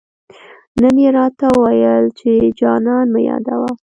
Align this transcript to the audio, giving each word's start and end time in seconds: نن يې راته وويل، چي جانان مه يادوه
نن 0.81 0.95
يې 1.03 1.09
راته 1.17 1.47
وويل، 1.53 2.05
چي 2.19 2.31
جانان 2.59 3.05
مه 3.13 3.21
يادوه 3.29 3.71